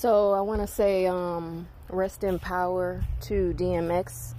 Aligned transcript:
So 0.00 0.32
I 0.32 0.40
want 0.40 0.62
to 0.62 0.66
say 0.66 1.06
um, 1.06 1.68
rest 1.90 2.24
in 2.24 2.38
power 2.38 3.04
to 3.20 3.52
DMX, 3.54 4.32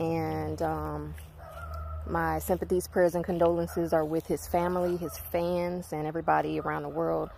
and 0.00 0.60
um, 0.60 1.14
my 2.04 2.40
sympathies, 2.40 2.88
prayers, 2.88 3.14
and 3.14 3.24
condolences 3.24 3.92
are 3.92 4.04
with 4.04 4.26
his 4.26 4.48
family, 4.48 4.96
his 4.96 5.16
fans, 5.16 5.92
and 5.92 6.04
everybody 6.04 6.58
around 6.58 6.82
the 6.82 6.88
world 6.88 7.30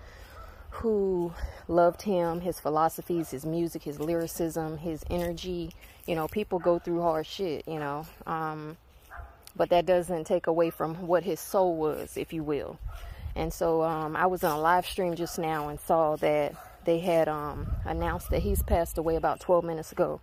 who 0.70 1.34
loved 1.68 2.00
him, 2.00 2.40
his 2.40 2.58
philosophies, 2.58 3.32
his 3.32 3.44
music, 3.44 3.82
his 3.82 4.00
lyricism, 4.00 4.78
his 4.78 5.04
energy. 5.10 5.70
You 6.06 6.14
know, 6.14 6.28
people 6.28 6.58
go 6.58 6.78
through 6.78 7.02
hard 7.02 7.26
shit, 7.26 7.68
you 7.68 7.78
know, 7.78 8.06
um, 8.26 8.78
but 9.54 9.68
that 9.68 9.84
doesn't 9.84 10.24
take 10.24 10.46
away 10.46 10.70
from 10.70 11.06
what 11.06 11.24
his 11.24 11.40
soul 11.40 11.76
was, 11.76 12.16
if 12.16 12.32
you 12.32 12.42
will. 12.42 12.78
And 13.34 13.52
so 13.52 13.82
um, 13.82 14.16
I 14.16 14.24
was 14.24 14.42
on 14.44 14.56
a 14.56 14.60
live 14.62 14.86
stream 14.86 15.14
just 15.14 15.38
now 15.38 15.68
and 15.68 15.78
saw 15.78 16.16
that 16.16 16.54
they 16.86 17.00
had 17.00 17.28
um, 17.28 17.66
announced 17.84 18.30
that 18.30 18.42
he's 18.42 18.62
passed 18.62 18.96
away 18.96 19.16
about 19.16 19.40
12 19.40 19.64
minutes 19.64 19.92
ago. 19.92 20.20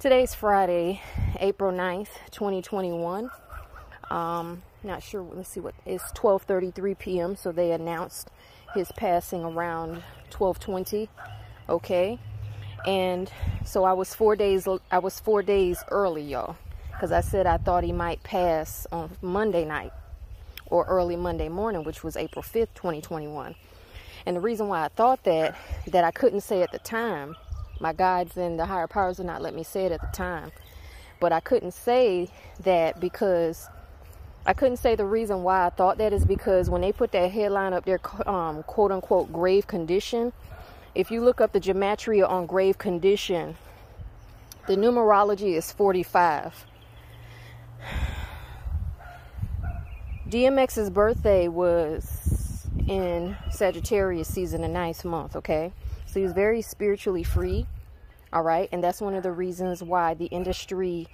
Today's 0.00 0.34
Friday, 0.34 1.02
April 1.38 1.72
9th, 1.72 2.08
2021. 2.32 3.30
Um, 4.10 4.62
not 4.82 5.02
sure, 5.02 5.22
let's 5.22 5.50
see 5.50 5.60
what, 5.60 5.74
it's 5.86 6.04
12.33 6.12 6.98
p.m. 6.98 7.36
So 7.36 7.52
they 7.52 7.70
announced 7.70 8.30
his 8.74 8.90
passing 8.92 9.44
around 9.44 10.02
12.20, 10.30 11.08
okay? 11.68 12.18
And 12.86 13.30
so 13.64 13.84
I 13.84 13.92
was 13.92 14.14
four 14.14 14.36
days, 14.36 14.66
I 14.90 14.98
was 14.98 15.20
four 15.20 15.42
days 15.42 15.84
early, 15.90 16.22
y'all. 16.22 16.56
Because 16.90 17.12
I 17.12 17.20
said 17.20 17.46
I 17.46 17.58
thought 17.58 17.84
he 17.84 17.92
might 17.92 18.22
pass 18.22 18.86
on 18.90 19.10
Monday 19.20 19.64
night 19.64 19.92
or 20.66 20.84
early 20.84 21.16
Monday 21.16 21.48
morning, 21.48 21.84
which 21.84 22.02
was 22.02 22.16
April 22.16 22.42
5th, 22.42 22.68
2021. 22.74 23.54
And 24.26 24.36
the 24.36 24.40
reason 24.40 24.68
why 24.68 24.84
I 24.84 24.88
thought 24.88 25.24
that, 25.24 25.56
that 25.88 26.04
I 26.04 26.10
couldn't 26.10 26.40
say 26.40 26.62
at 26.62 26.72
the 26.72 26.78
time, 26.78 27.36
my 27.80 27.92
guides 27.92 28.36
and 28.36 28.58
the 28.58 28.66
higher 28.66 28.86
powers 28.86 29.18
would 29.18 29.26
not 29.26 29.42
let 29.42 29.54
me 29.54 29.62
say 29.62 29.84
it 29.84 29.92
at 29.92 30.00
the 30.00 30.08
time. 30.08 30.52
But 31.20 31.32
I 31.32 31.40
couldn't 31.40 31.72
say 31.72 32.30
that 32.60 33.00
because 33.00 33.68
I 34.46 34.52
couldn't 34.52 34.76
say 34.78 34.94
the 34.94 35.04
reason 35.04 35.42
why 35.42 35.66
I 35.66 35.70
thought 35.70 35.98
that 35.98 36.12
is 36.12 36.24
because 36.24 36.70
when 36.70 36.80
they 36.80 36.92
put 36.92 37.12
that 37.12 37.30
headline 37.30 37.72
up 37.72 37.84
there, 37.84 38.00
um, 38.26 38.62
quote 38.64 38.92
unquote, 38.92 39.32
grave 39.32 39.66
condition, 39.66 40.32
if 40.94 41.10
you 41.10 41.22
look 41.22 41.40
up 41.40 41.52
the 41.52 41.60
gematria 41.60 42.28
on 42.28 42.46
grave 42.46 42.78
condition, 42.78 43.56
the 44.66 44.76
numerology 44.76 45.54
is 45.56 45.72
45. 45.72 46.66
DMX's 50.28 50.90
birthday 50.90 51.48
was 51.48 52.43
in 52.88 53.36
Sagittarius 53.50 54.28
season, 54.28 54.62
the 54.62 54.68
ninth 54.68 55.04
month, 55.04 55.36
okay? 55.36 55.72
So 56.06 56.20
he 56.20 56.24
was 56.24 56.32
very 56.32 56.62
spiritually 56.62 57.22
free, 57.22 57.66
all 58.32 58.42
right? 58.42 58.68
And 58.72 58.82
that's 58.82 59.00
one 59.00 59.14
of 59.14 59.22
the 59.22 59.32
reasons 59.32 59.82
why 59.82 60.14
the 60.14 60.26
industry, 60.26 61.08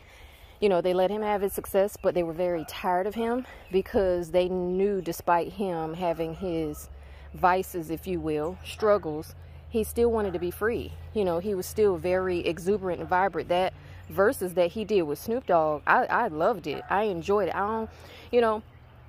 you 0.60 0.68
know, 0.68 0.80
they 0.80 0.94
let 0.94 1.10
him 1.10 1.22
have 1.22 1.42
his 1.42 1.52
success, 1.52 1.96
but 2.00 2.14
they 2.14 2.22
were 2.22 2.32
very 2.32 2.64
tired 2.68 3.06
of 3.06 3.14
him 3.14 3.46
because 3.70 4.30
they 4.30 4.48
knew 4.48 5.00
despite 5.00 5.52
him 5.52 5.94
having 5.94 6.34
his 6.34 6.88
vices, 7.34 7.90
if 7.90 8.06
you 8.06 8.20
will, 8.20 8.58
struggles, 8.64 9.34
he 9.68 9.84
still 9.84 10.10
wanted 10.10 10.32
to 10.32 10.38
be 10.38 10.50
free. 10.50 10.92
You 11.14 11.24
know, 11.24 11.38
he 11.38 11.54
was 11.54 11.66
still 11.66 11.96
very 11.96 12.40
exuberant 12.40 13.00
and 13.00 13.08
vibrant. 13.08 13.48
That 13.48 13.72
verses 14.08 14.54
that 14.54 14.72
he 14.72 14.84
did 14.84 15.02
with 15.02 15.20
Snoop 15.20 15.46
Dogg, 15.46 15.82
I, 15.86 16.06
I 16.06 16.28
loved 16.28 16.66
it. 16.66 16.82
I 16.90 17.04
enjoyed 17.04 17.48
it. 17.48 17.54
I 17.54 17.60
don't, 17.60 17.90
you 18.32 18.40
know, 18.40 18.62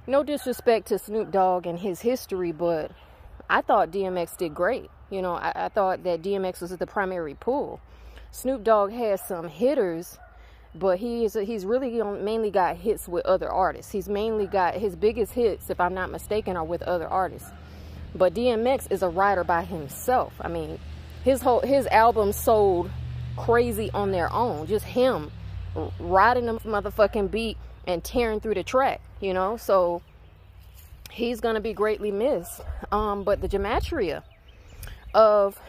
no 0.07 0.23
disrespect 0.23 0.87
to 0.87 0.99
Snoop 0.99 1.31
Dogg 1.31 1.65
and 1.65 1.79
his 1.79 2.01
history, 2.01 2.51
but 2.51 2.91
I 3.49 3.61
thought 3.61 3.91
DMX 3.91 4.37
did 4.37 4.55
great. 4.55 4.89
You 5.09 5.21
know, 5.21 5.33
I, 5.33 5.51
I 5.55 5.69
thought 5.69 6.03
that 6.03 6.21
DMX 6.21 6.61
was 6.61 6.75
the 6.75 6.87
primary 6.87 7.35
pull. 7.35 7.79
Snoop 8.31 8.63
Dogg 8.63 8.91
has 8.91 9.21
some 9.21 9.47
hitters, 9.47 10.17
but 10.73 10.99
he 10.99 11.25
is 11.25 11.33
he's 11.33 11.65
really 11.65 12.01
mainly 12.01 12.49
got 12.49 12.77
hits 12.77 13.07
with 13.07 13.25
other 13.25 13.49
artists. 13.49 13.91
He's 13.91 14.07
mainly 14.07 14.47
got 14.47 14.75
his 14.75 14.95
biggest 14.95 15.33
hits, 15.33 15.69
if 15.69 15.79
I'm 15.79 15.93
not 15.93 16.09
mistaken, 16.09 16.55
are 16.55 16.63
with 16.63 16.81
other 16.83 17.07
artists. 17.07 17.49
But 18.15 18.33
DMX 18.33 18.91
is 18.91 19.03
a 19.03 19.09
writer 19.09 19.43
by 19.43 19.63
himself. 19.63 20.33
I 20.39 20.47
mean, 20.47 20.79
his 21.23 21.41
whole 21.41 21.59
his 21.59 21.87
album 21.87 22.31
sold 22.31 22.89
crazy 23.37 23.91
on 23.93 24.11
their 24.11 24.31
own. 24.31 24.65
Just 24.67 24.85
him 24.85 25.31
riding 25.99 26.45
the 26.45 26.53
motherfucking 26.59 27.31
beat 27.31 27.57
and 27.87 28.03
tearing 28.03 28.39
through 28.39 28.55
the 28.55 28.63
track, 28.63 29.01
you 29.19 29.33
know. 29.33 29.57
So 29.57 30.01
he's 31.11 31.41
going 31.41 31.55
to 31.55 31.61
be 31.61 31.73
greatly 31.73 32.11
missed. 32.11 32.61
Um, 32.91 33.23
but 33.23 33.41
the 33.41 33.49
gematria 33.49 34.23
of 35.13 35.59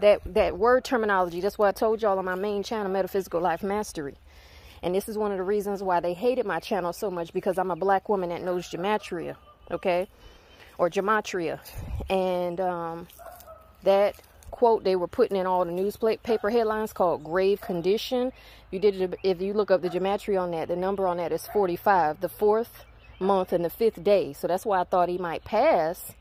that 0.00 0.20
that 0.34 0.58
word 0.58 0.84
terminology, 0.84 1.40
that's 1.40 1.58
what 1.58 1.68
I 1.68 1.72
told 1.72 2.02
y'all 2.02 2.18
on 2.18 2.24
my 2.24 2.34
main 2.34 2.62
channel, 2.62 2.90
Metaphysical 2.90 3.40
Life 3.40 3.62
Mastery. 3.62 4.16
And 4.82 4.94
this 4.94 5.08
is 5.08 5.16
one 5.16 5.30
of 5.30 5.38
the 5.38 5.44
reasons 5.44 5.82
why 5.82 6.00
they 6.00 6.12
hated 6.12 6.44
my 6.44 6.58
channel 6.58 6.92
so 6.92 7.10
much 7.10 7.32
because 7.32 7.56
I'm 7.56 7.70
a 7.70 7.76
black 7.76 8.08
woman 8.08 8.30
that 8.30 8.42
knows 8.42 8.68
gematria, 8.68 9.36
okay? 9.70 10.08
Or 10.76 10.90
gematria. 10.90 11.60
And 12.10 12.60
um, 12.60 13.06
that 13.84 14.16
quote 14.52 14.84
they 14.84 14.94
were 14.94 15.08
putting 15.08 15.36
in 15.36 15.46
all 15.46 15.64
the 15.64 15.72
newspaper 15.72 16.50
headlines 16.50 16.92
called 16.92 17.24
grave 17.24 17.60
condition. 17.60 18.30
You 18.70 18.78
did 18.78 19.16
if 19.24 19.40
you 19.40 19.52
look 19.52 19.72
up 19.72 19.82
the 19.82 19.90
gematria 19.90 20.40
on 20.40 20.52
that, 20.52 20.68
the 20.68 20.76
number 20.76 21.08
on 21.08 21.16
that 21.16 21.32
is 21.32 21.48
45, 21.48 22.20
the 22.20 22.28
fourth 22.28 22.84
month 23.18 23.52
and 23.52 23.64
the 23.64 23.70
fifth 23.70 24.04
day. 24.04 24.32
So 24.32 24.46
that's 24.46 24.64
why 24.64 24.80
I 24.80 24.84
thought 24.84 25.08
he 25.08 25.18
might 25.18 25.42
pass 25.42 26.12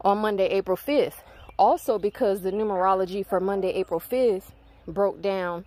on 0.00 0.18
Monday, 0.18 0.46
April 0.46 0.76
5th. 0.76 1.20
Also 1.58 1.98
because 1.98 2.42
the 2.42 2.52
numerology 2.52 3.26
for 3.26 3.40
Monday, 3.40 3.72
April 3.72 4.00
5th 4.00 4.52
broke 4.86 5.20
down 5.20 5.66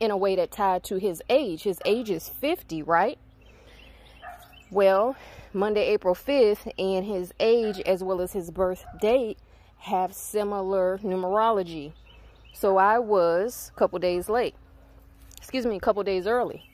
in 0.00 0.10
a 0.10 0.16
way 0.16 0.36
that 0.36 0.50
tied 0.50 0.84
to 0.84 0.96
his 0.96 1.22
age. 1.28 1.64
His 1.64 1.80
age 1.84 2.10
is 2.10 2.28
50, 2.28 2.82
right? 2.82 3.18
Well, 4.70 5.16
Monday, 5.52 5.86
April 5.88 6.14
5th, 6.14 6.70
and 6.78 7.04
his 7.04 7.32
age 7.40 7.80
as 7.80 8.04
well 8.04 8.20
as 8.20 8.32
his 8.32 8.50
birth 8.50 8.84
date 9.00 9.38
have 9.78 10.12
similar 10.12 10.98
numerology. 10.98 11.92
So 12.52 12.76
I 12.76 12.98
was 12.98 13.70
a 13.74 13.78
couple 13.78 13.98
days 13.98 14.28
late. 14.28 14.54
Excuse 15.36 15.64
me, 15.64 15.76
a 15.76 15.80
couple 15.80 16.02
days 16.02 16.26
early. 16.26 16.64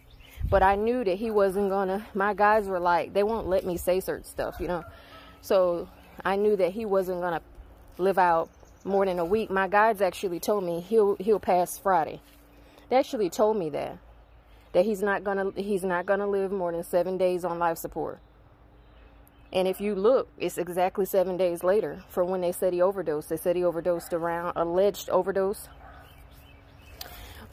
But 0.51 0.63
I 0.63 0.75
knew 0.75 1.05
that 1.05 1.17
he 1.17 1.31
wasn't 1.31 1.71
gonna, 1.71 2.07
my 2.15 2.35
guys 2.35 2.67
were 2.67 2.81
like, 2.81 3.13
they 3.13 3.23
won't 3.23 3.47
let 3.47 3.65
me 3.65 3.77
say 3.77 4.01
certain 4.01 4.25
stuff, 4.25 4.57
you 4.61 4.69
know. 4.69 4.85
So 5.41 5.89
I 6.25 6.37
knew 6.37 6.57
that 6.57 6.73
he 6.73 6.85
wasn't 6.85 7.21
gonna 7.21 7.43
live 7.99 8.19
out 8.19 8.51
more 8.85 9.07
than 9.07 9.19
a 9.19 9.25
week. 9.25 9.51
My 9.51 9.69
guides 9.69 10.03
actually 10.03 10.41
told 10.41 10.65
me 10.65 10.81
he'll 10.81 11.17
he'll 11.17 11.41
pass 11.41 11.79
Friday. 11.79 12.21
They 12.89 12.97
actually 12.97 13.31
told 13.31 13.57
me 13.57 13.71
that. 13.71 13.99
That 14.73 14.85
he's 14.85 15.03
not 15.03 15.25
gonna 15.25 15.53
he's 15.57 15.85
not 15.85 16.07
gonna 16.07 16.27
live 16.27 16.53
more 16.53 16.73
than 16.73 16.83
seven 16.83 17.17
days 17.17 17.45
on 17.45 17.59
life 17.59 17.79
support. 17.79 18.19
And 19.55 19.69
if 19.69 19.81
you 19.81 19.95
look, 19.95 20.29
it's 20.37 20.59
exactly 20.59 21.07
seven 21.07 21.37
days 21.37 21.63
later 21.63 22.03
from 22.09 22.29
when 22.29 22.41
they 22.41 22.51
said 22.51 22.73
he 22.73 22.83
overdosed. 22.83 23.29
They 23.29 23.37
said 23.37 23.55
he 23.55 23.63
overdosed 23.63 24.13
around, 24.13 24.55
alleged 24.57 25.09
overdose, 25.09 25.69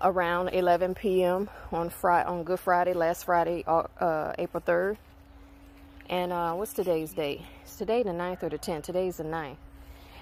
around 0.01 0.49
11 0.49 0.95
p.m. 0.95 1.47
on 1.71 1.91
Friday, 1.91 2.27
on 2.27 2.43
Good 2.43 2.59
Friday, 2.59 2.93
last 2.93 3.25
Friday, 3.25 3.63
uh, 3.67 3.83
uh 3.99 4.33
April 4.39 4.63
3rd. 4.65 4.97
And 6.09 6.33
uh, 6.33 6.53
what's 6.53 6.73
today's 6.73 7.13
date? 7.13 7.41
Is 7.65 7.75
today 7.75 8.01
the 8.01 8.09
9th 8.09 8.41
or 8.43 8.49
the 8.49 8.57
10th? 8.57 8.83
Today's 8.83 9.17
the 9.17 9.23
9th. 9.23 9.57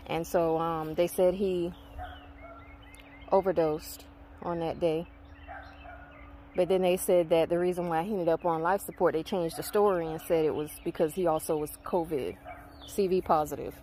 And 0.06 0.28
so 0.28 0.58
um, 0.60 0.96
they 0.96 1.08
said 1.08 1.34
he 1.34 1.74
overdosed 3.32 4.04
on 4.42 4.60
that 4.60 4.82
day. 4.82 5.08
But 6.60 6.68
then 6.68 6.82
they 6.82 6.98
said 6.98 7.30
that 7.30 7.48
the 7.48 7.58
reason 7.58 7.88
why 7.88 8.04
he 8.04 8.12
ended 8.12 8.28
up 8.28 8.44
on 8.44 8.62
life 8.62 8.82
support, 8.82 9.14
they 9.14 9.24
changed 9.24 9.56
the 9.56 9.64
story 9.64 10.06
and 10.06 10.20
said 10.20 10.44
it 10.44 10.54
was 10.54 10.70
because 10.84 11.14
he 11.14 11.26
also 11.26 11.56
was 11.56 11.72
COVID, 11.86 12.36
CV 12.86 13.24
positive. 13.24 13.74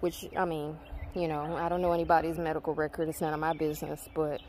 Which, 0.00 0.26
I 0.36 0.44
mean, 0.44 0.76
you 1.14 1.26
know, 1.26 1.56
I 1.56 1.70
don't 1.70 1.80
know 1.80 1.92
anybody's 1.92 2.36
medical 2.36 2.74
record. 2.74 3.08
It's 3.08 3.22
none 3.22 3.32
of 3.32 3.40
my 3.40 3.54
business. 3.54 4.10
But 4.14 4.42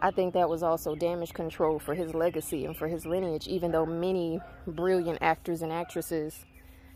I 0.00 0.10
think 0.10 0.34
that 0.34 0.50
was 0.50 0.62
also 0.62 0.94
damage 0.94 1.32
control 1.32 1.78
for 1.78 1.94
his 1.94 2.12
legacy 2.12 2.66
and 2.66 2.76
for 2.76 2.88
his 2.88 3.06
lineage, 3.06 3.48
even 3.48 3.72
though 3.72 3.86
many 3.86 4.38
brilliant 4.66 5.20
actors 5.22 5.62
and 5.62 5.72
actresses 5.72 6.44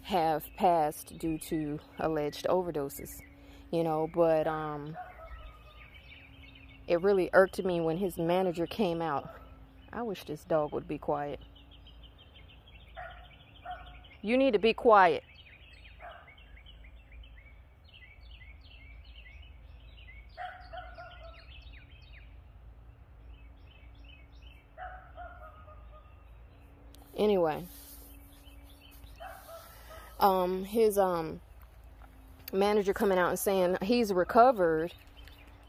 have 0.03 0.45
passed 0.59 1.17
due 1.17 1.39
to 1.39 1.81
alleged 2.01 2.45
overdoses. 2.51 3.23
You 3.71 3.83
know, 3.83 4.11
but 4.15 4.47
um, 4.47 4.95
it 6.87 7.01
really 7.01 7.31
irked 7.33 7.65
me 7.65 7.81
when 7.81 7.97
his 7.97 8.19
manager 8.19 8.67
came 8.67 9.01
out 9.01 9.31
I 9.95 10.03
wish 10.03 10.25
this 10.25 10.43
dog 10.43 10.73
would 10.73 10.89
be 10.89 10.99
quiet. 10.99 11.39
You 14.23 14.37
need 14.37 14.55
to 14.55 14.59
be 14.59 14.75
quiet. 14.75 15.23
Anyway, 27.17 27.63
um, 30.19 30.65
his 30.65 30.99
um, 30.99 31.41
manager 32.53 32.93
coming 32.93 33.19
out 33.19 33.29
and 33.29 33.39
saying 33.39 33.77
he's 33.83 34.13
recovered 34.13 34.93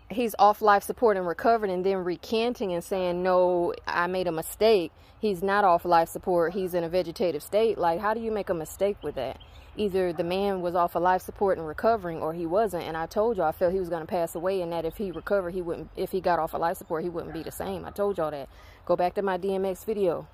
he's 0.10 0.36
off 0.38 0.62
life 0.62 0.84
support 0.84 1.18
and 1.18 1.28
recovered 1.28 1.70
and 1.70 1.86
then 1.86 1.98
recanting 1.98 2.74
and 2.74 2.84
saying 2.84 3.24
no 3.24 3.74
i 3.88 4.08
made 4.08 4.28
a 4.28 4.32
mistake. 4.32 4.92
He's 5.20 5.42
not 5.42 5.64
off 5.64 5.86
life 5.86 6.10
support. 6.10 6.54
He's 6.54 6.76
in 6.76 6.84
a 6.84 6.90
vegetative 6.90 7.42
state. 7.42 7.78
Like 7.78 8.00
how 8.00 8.14
do 8.14 8.20
you 8.20 8.32
make 8.32 8.50
a 8.50 8.54
mistake 8.54 8.98
with 9.02 9.16
that? 9.16 9.40
Either 9.78 10.14
the 10.14 10.24
man 10.24 10.62
was 10.62 10.76
off 10.76 10.96
of 10.96 11.02
life 11.02 11.22
support 11.22 11.58
and 11.58 11.68
recovering 11.68 12.20
or 12.22 12.34
he 12.34 12.46
wasn't. 12.46 12.84
And 12.84 12.96
i 12.96 13.06
told 13.06 13.38
y'all 13.38 13.48
i 13.48 13.52
felt 13.52 13.74
he 13.74 13.80
was 13.80 13.90
going 13.90 14.02
to 14.02 14.08
pass 14.08 14.36
away 14.36 14.62
and 14.62 14.72
that 14.72 14.86
if 14.86 14.98
he 14.98 15.12
recovered 15.12 15.54
he 15.54 15.62
wouldn't 15.62 15.90
if 15.96 16.12
he 16.12 16.22
got 16.22 16.40
off 16.40 16.54
of 16.54 16.62
life 16.62 16.78
support 16.78 17.04
he 17.04 17.10
wouldn't 17.10 17.34
be 17.34 17.44
the 17.44 17.52
same. 17.52 17.86
I 17.86 17.92
told 17.92 18.18
y'all 18.18 18.32
that. 18.32 18.50
Go 18.86 18.96
back 18.96 19.16
to 19.16 19.22
my 19.22 19.38
dmx 19.38 19.84
video 19.86 20.28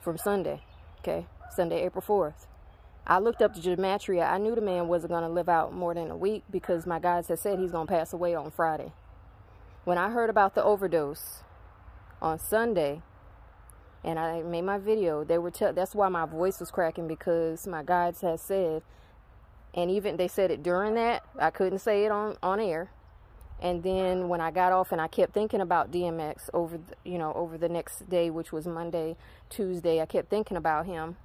from 0.00 0.18
sunday 0.18 0.60
okay? 0.98 1.26
Sunday 1.50 1.84
april 1.84 2.02
4th 2.02 2.51
I 3.06 3.18
looked 3.18 3.42
up 3.42 3.54
the 3.54 3.60
gematria. 3.60 4.30
I 4.30 4.38
knew 4.38 4.54
the 4.54 4.60
man 4.60 4.86
wasn't 4.86 5.10
going 5.10 5.24
to 5.24 5.28
live 5.28 5.48
out 5.48 5.74
more 5.74 5.92
than 5.92 6.10
a 6.10 6.16
week 6.16 6.44
because 6.50 6.86
my 6.86 7.00
guys 7.00 7.28
had 7.28 7.38
said 7.38 7.58
he's 7.58 7.72
going 7.72 7.86
to 7.86 7.92
pass 7.92 8.12
away 8.12 8.34
on 8.34 8.50
Friday. 8.50 8.92
When 9.84 9.98
I 9.98 10.10
heard 10.10 10.30
about 10.30 10.54
the 10.54 10.62
overdose 10.62 11.40
on 12.20 12.38
Sunday, 12.38 13.02
and 14.04 14.18
I 14.18 14.42
made 14.42 14.62
my 14.62 14.78
video, 14.78 15.24
they 15.24 15.38
were 15.38 15.50
that's 15.50 15.94
why 15.94 16.08
my 16.08 16.26
voice 16.26 16.60
was 16.60 16.70
cracking 16.70 17.08
because 17.08 17.66
my 17.66 17.82
guides 17.82 18.20
had 18.20 18.38
said, 18.38 18.82
and 19.74 19.90
even 19.90 20.16
they 20.16 20.28
said 20.28 20.50
it 20.50 20.62
during 20.62 20.94
that. 20.94 21.24
I 21.38 21.50
couldn't 21.50 21.80
say 21.80 22.04
it 22.04 22.12
on 22.12 22.36
on 22.42 22.60
air. 22.60 22.90
And 23.60 23.84
then 23.84 24.28
when 24.28 24.40
I 24.40 24.50
got 24.50 24.72
off 24.72 24.90
and 24.90 25.00
I 25.00 25.06
kept 25.06 25.32
thinking 25.32 25.60
about 25.60 25.92
DMX 25.92 26.50
over, 26.52 26.78
the, 26.78 26.94
you 27.04 27.16
know, 27.16 27.32
over 27.34 27.56
the 27.56 27.68
next 27.68 28.08
day, 28.08 28.28
which 28.28 28.50
was 28.50 28.66
Monday, 28.66 29.16
Tuesday, 29.50 30.00
I 30.00 30.06
kept 30.06 30.30
thinking 30.30 30.56
about 30.56 30.86
him 30.86 31.16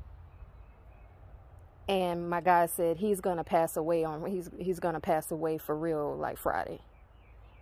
and 1.90 2.30
my 2.30 2.42
guy 2.42 2.66
said 2.66 2.98
he's 2.98 3.22
gonna 3.22 3.44
pass 3.44 3.78
away 3.78 4.04
on 4.04 4.26
he's 4.26 4.50
he's 4.58 4.80
gonna 4.80 5.00
pass 5.00 5.32
away 5.32 5.58
for 5.58 5.76
real 5.76 6.16
like 6.16 6.38
Friday. 6.38 6.80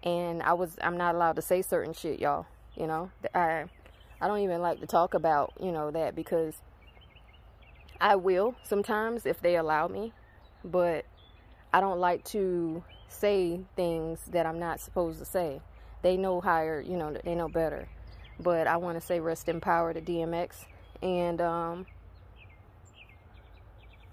And 0.03 0.41
I 0.41 0.53
was 0.53 0.77
I'm 0.81 0.97
not 0.97 1.15
allowed 1.15 1.35
to 1.35 1.41
say 1.41 1.61
certain 1.61 1.93
shit, 1.93 2.19
y'all. 2.19 2.45
You 2.75 2.87
know, 2.87 3.11
I 3.33 3.65
I 4.19 4.27
don't 4.27 4.39
even 4.39 4.61
like 4.61 4.79
to 4.79 4.87
talk 4.87 5.13
about 5.13 5.53
you 5.59 5.71
know 5.71 5.91
that 5.91 6.15
because 6.15 6.55
I 8.01 8.15
will 8.15 8.55
sometimes 8.63 9.25
if 9.25 9.41
they 9.41 9.55
allow 9.55 9.87
me, 9.87 10.13
but 10.63 11.05
I 11.71 11.79
don't 11.79 11.99
like 11.99 12.23
to 12.25 12.83
say 13.07 13.61
things 13.75 14.19
that 14.31 14.45
I'm 14.45 14.59
not 14.59 14.79
supposed 14.79 15.19
to 15.19 15.25
say. 15.25 15.61
They 16.01 16.17
know 16.17 16.41
higher, 16.41 16.81
you 16.81 16.97
know, 16.97 17.15
they 17.23 17.35
know 17.35 17.47
better. 17.47 17.87
But 18.39 18.67
I 18.67 18.77
want 18.77 18.99
to 18.99 19.05
say 19.05 19.19
rest 19.19 19.49
in 19.49 19.61
power 19.61 19.93
to 19.93 20.01
DMX 20.01 20.65
and 21.01 21.41
um 21.41 21.85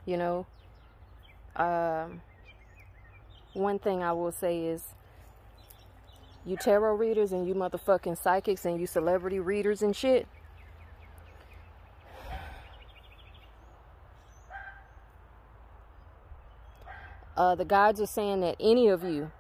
you 0.07 0.17
know? 0.17 0.47
Um, 1.57 2.23
one 3.55 3.79
thing 3.79 4.03
i 4.03 4.13
will 4.13 4.33
say 4.33 4.65
is 4.65 4.95
you 6.47 6.57
tarot 6.57 6.95
readers 6.95 7.33
and 7.33 7.47
you 7.47 7.55
motherfucking 7.55 8.17
psychics 8.17 8.65
and 8.65 8.81
you 8.81 8.87
celebrity 8.87 9.39
readers 9.39 9.83
and 9.83 9.95
shit 9.95 10.27
uh, 17.37 17.55
the 17.55 17.65
guides 17.65 18.01
are 18.01 18.07
saying 18.07 18.41
that 18.41 18.57
any 18.59 18.89
of 18.89 19.05
you 19.05 19.31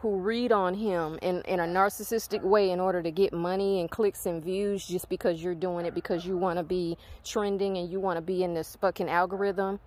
who 0.00 0.16
read 0.16 0.50
on 0.50 0.72
him 0.72 1.18
in, 1.20 1.42
in 1.42 1.60
a 1.60 1.64
narcissistic 1.64 2.42
way 2.42 2.70
in 2.70 2.80
order 2.80 3.02
to 3.02 3.10
get 3.10 3.34
money 3.34 3.80
and 3.80 3.90
clicks 3.90 4.24
and 4.24 4.42
views 4.42 4.86
just 4.86 5.10
because 5.10 5.42
you're 5.42 5.54
doing 5.54 5.84
it 5.84 5.94
because 5.94 6.24
you 6.24 6.38
want 6.38 6.58
to 6.58 6.62
be 6.62 6.96
trending 7.22 7.76
and 7.76 7.90
you 7.90 8.00
want 8.00 8.16
to 8.16 8.22
be 8.22 8.42
in 8.42 8.54
this 8.54 8.76
fucking 8.80 9.10
algorithm 9.10 9.78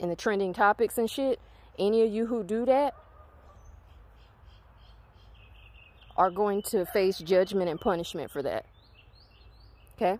in 0.00 0.08
the 0.08 0.16
trending 0.16 0.52
topics 0.52 0.98
and 0.98 1.08
shit. 1.08 1.38
Any 1.78 2.02
of 2.02 2.12
you 2.12 2.26
who 2.26 2.42
do 2.42 2.66
that 2.66 2.94
are 6.16 6.30
going 6.30 6.62
to 6.62 6.84
face 6.86 7.18
judgment 7.18 7.70
and 7.70 7.80
punishment 7.80 8.32
for 8.32 8.42
that. 8.42 8.66
Okay? 9.94 10.18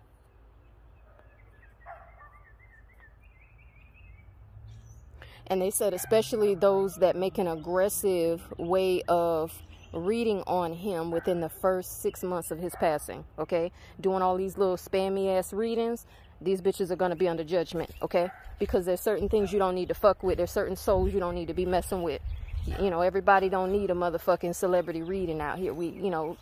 And 5.53 5.61
they 5.61 5.71
said, 5.71 5.93
especially 5.93 6.55
those 6.55 6.95
that 6.97 7.15
make 7.15 7.37
an 7.37 7.47
aggressive 7.47 8.43
way 8.57 9.03
of 9.07 9.53
reading 9.93 10.43
on 10.47 10.73
him 10.73 11.11
within 11.11 11.43
the 11.43 11.51
first 11.51 12.01
six 12.01 12.23
months 12.23 12.51
of 12.51 12.59
his 12.59 12.75
passing. 12.77 13.23
Okay? 13.39 13.71
Doing 14.01 14.23
all 14.23 14.39
these 14.39 14.57
little 14.57 14.79
spammy 14.79 15.37
ass 15.37 15.53
readings. 15.53 16.07
These 16.41 16.63
bitches 16.63 16.91
are 16.91 16.97
to 17.11 17.17
be 17.17 17.29
under 17.29 17.45
judgment. 17.45 17.91
Okay? 18.01 18.31
Because 18.59 18.87
there's 18.87 19.03
certain 19.03 19.29
things 19.29 19.53
you 19.53 19.59
don't 19.59 19.75
need 19.75 19.89
to 19.89 19.95
fuck 19.95 20.23
with. 20.23 20.39
There's 20.39 20.51
certain 20.51 20.75
souls 20.75 21.13
you 21.13 21.21
don't 21.21 21.35
need 21.35 21.49
to 21.49 21.55
be 21.55 21.67
messing 21.67 22.03
with. 22.03 22.23
You 22.81 22.89
know, 22.89 23.03
everybody 23.03 23.51
don't 23.51 23.73
need 23.73 23.91
a 23.91 23.95
motherfucking 23.95 24.55
celebrity 24.55 25.03
reading 25.03 25.43
out 25.43 25.59
here. 25.59 25.75
We, 25.75 25.89
you 25.89 26.09
know, 26.09 26.39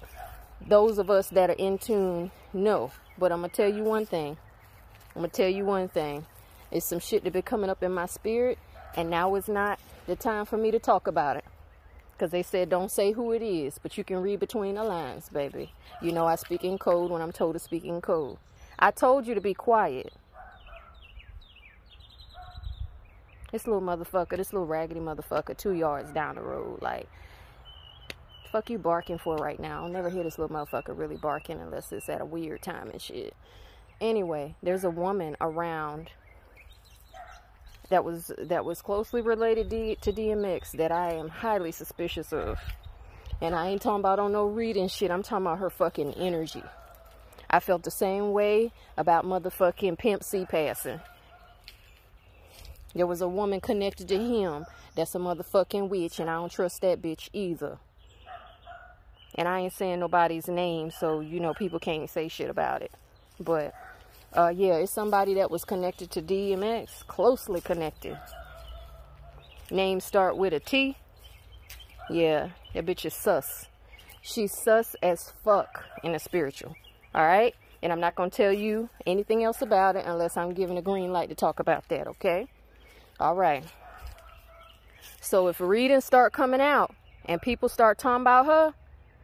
those 0.64 0.98
of 0.98 1.10
us 1.10 1.30
that 1.30 1.50
are 1.50 1.54
in 1.54 1.78
tune 1.78 2.30
know. 2.52 2.92
But 3.18 3.32
I'm 3.32 3.42
to 3.42 3.48
tell 3.48 3.74
you 3.74 3.82
one 3.82 4.06
thing. 4.06 4.36
I'm 5.16 5.22
to 5.22 5.28
tell 5.28 5.48
you 5.48 5.64
one 5.64 5.88
thing. 5.88 6.26
It's 6.70 6.86
some 6.86 7.00
shit 7.00 7.24
that 7.24 7.32
been 7.32 7.42
coming 7.42 7.70
up 7.70 7.82
in 7.82 7.92
my 7.92 8.06
spirit 8.06 8.56
and 8.96 9.10
now 9.10 9.34
is 9.34 9.48
not 9.48 9.78
the 10.06 10.16
time 10.16 10.44
for 10.46 10.56
me 10.56 10.70
to 10.70 10.78
talk 10.78 11.06
about 11.06 11.36
it. 11.36 11.44
Because 12.12 12.32
they 12.32 12.42
said 12.42 12.68
don't 12.68 12.90
say 12.90 13.12
who 13.12 13.32
it 13.32 13.42
is, 13.42 13.78
but 13.82 13.96
you 13.96 14.04
can 14.04 14.18
read 14.18 14.40
between 14.40 14.74
the 14.74 14.84
lines, 14.84 15.28
baby. 15.30 15.72
You 16.02 16.12
know 16.12 16.26
I 16.26 16.36
speak 16.36 16.64
in 16.64 16.76
code 16.78 17.10
when 17.10 17.22
I'm 17.22 17.32
told 17.32 17.54
to 17.54 17.58
speak 17.58 17.84
in 17.84 18.00
code. 18.00 18.36
I 18.78 18.90
told 18.90 19.26
you 19.26 19.34
to 19.34 19.40
be 19.40 19.54
quiet. 19.54 20.12
This 23.52 23.66
little 23.66 23.82
motherfucker, 23.82 24.36
this 24.36 24.52
little 24.52 24.66
raggedy 24.66 25.00
motherfucker, 25.00 25.56
two 25.56 25.72
yards 25.72 26.12
down 26.12 26.36
the 26.36 26.42
road, 26.42 26.80
like, 26.82 27.08
fuck 28.52 28.70
you 28.70 28.78
barking 28.78 29.18
for 29.18 29.36
right 29.36 29.58
now. 29.58 29.82
I'll 29.82 29.90
never 29.90 30.10
hear 30.10 30.22
this 30.22 30.38
little 30.38 30.54
motherfucker 30.54 30.96
really 30.96 31.16
barking 31.16 31.60
unless 31.60 31.90
it's 31.92 32.08
at 32.08 32.20
a 32.20 32.24
weird 32.24 32.62
time 32.62 32.90
and 32.90 33.00
shit. 33.00 33.34
Anyway, 34.00 34.54
there's 34.62 34.84
a 34.84 34.90
woman 34.90 35.36
around 35.40 36.10
that 37.90 38.04
was 38.04 38.32
that 38.38 38.64
was 38.64 38.80
closely 38.80 39.20
related 39.20 39.68
to 39.70 40.12
DMX 40.12 40.72
that 40.72 40.90
I 40.90 41.12
am 41.14 41.28
highly 41.28 41.72
suspicious 41.72 42.32
of. 42.32 42.58
And 43.40 43.54
I 43.54 43.68
ain't 43.68 43.82
talking 43.82 44.00
about 44.00 44.18
on 44.18 44.32
no 44.32 44.46
reading 44.46 44.88
shit. 44.88 45.10
I'm 45.10 45.22
talking 45.22 45.46
about 45.46 45.58
her 45.58 45.70
fucking 45.70 46.14
energy. 46.14 46.62
I 47.48 47.58
felt 47.58 47.82
the 47.82 47.90
same 47.90 48.32
way 48.32 48.70
about 48.96 49.24
motherfucking 49.24 49.98
Pimp 49.98 50.22
C 50.22 50.46
passing. 50.48 51.00
There 52.94 53.06
was 53.06 53.20
a 53.20 53.28
woman 53.28 53.60
connected 53.60 54.08
to 54.08 54.18
him 54.18 54.66
that's 54.94 55.14
a 55.14 55.18
motherfucking 55.18 55.88
witch, 55.88 56.20
and 56.20 56.30
I 56.30 56.34
don't 56.34 56.50
trust 56.50 56.80
that 56.82 57.02
bitch 57.02 57.28
either. 57.32 57.78
And 59.34 59.48
I 59.48 59.60
ain't 59.60 59.72
saying 59.72 60.00
nobody's 60.00 60.48
name, 60.48 60.90
so 60.90 61.20
you 61.20 61.40
know 61.40 61.54
people 61.54 61.78
can't 61.78 62.10
say 62.10 62.28
shit 62.28 62.50
about 62.50 62.82
it. 62.82 62.92
But 63.38 63.74
uh, 64.36 64.52
yeah, 64.54 64.74
it's 64.74 64.92
somebody 64.92 65.34
that 65.34 65.50
was 65.50 65.64
connected 65.64 66.10
to 66.12 66.22
DMX, 66.22 67.06
closely 67.06 67.60
connected. 67.60 68.18
Names 69.70 70.04
start 70.04 70.36
with 70.36 70.52
a 70.52 70.60
T. 70.60 70.96
Yeah, 72.08 72.50
that 72.74 72.86
bitch 72.86 73.04
is 73.04 73.14
sus. 73.14 73.66
She's 74.22 74.52
sus 74.52 74.94
as 75.02 75.32
fuck 75.44 75.84
in 76.04 76.12
the 76.12 76.18
spiritual. 76.18 76.74
All 77.14 77.26
right? 77.26 77.54
And 77.82 77.92
I'm 77.92 78.00
not 78.00 78.14
going 78.14 78.30
to 78.30 78.36
tell 78.36 78.52
you 78.52 78.90
anything 79.06 79.42
else 79.42 79.62
about 79.62 79.96
it 79.96 80.04
unless 80.06 80.36
I'm 80.36 80.52
given 80.52 80.76
a 80.76 80.82
green 80.82 81.12
light 81.12 81.30
to 81.30 81.34
talk 81.34 81.60
about 81.60 81.88
that, 81.88 82.06
okay? 82.08 82.46
All 83.18 83.34
right. 83.34 83.64
So 85.20 85.48
if 85.48 85.60
readings 85.60 86.04
start 86.04 86.32
coming 86.32 86.60
out 86.60 86.94
and 87.24 87.40
people 87.40 87.68
start 87.68 87.98
talking 87.98 88.22
about 88.22 88.46
her 88.46 88.74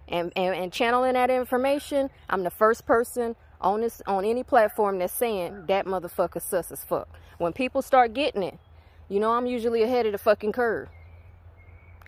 and, 0.09 0.33
and, 0.37 0.55
and 0.55 0.73
channeling 0.73 1.15
that 1.15 1.31
information, 1.31 2.11
I'm 2.31 2.45
the 2.45 2.51
first 2.51 2.87
person 2.87 3.37
on 3.61 3.81
this 3.81 4.03
on 4.07 4.25
any 4.25 4.43
platform 4.43 4.99
that's 4.99 5.13
saying 5.13 5.67
that 5.67 5.87
motherfucker 5.87 6.43
sus 6.43 6.71
as 6.71 6.85
fuck. 6.85 7.09
When 7.39 7.53
people 7.53 7.83
start 7.83 8.15
getting 8.15 8.43
it, 8.43 8.59
you 9.09 9.21
know 9.21 9.33
I'm 9.33 9.47
usually 9.47 9.83
ahead 9.83 10.07
of 10.07 10.13
the 10.13 10.19
fucking 10.19 10.53
curve. 10.53 10.89